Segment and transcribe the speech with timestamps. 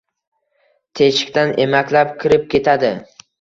[0.99, 2.93] Teshikdan emaklab kirib ketadi.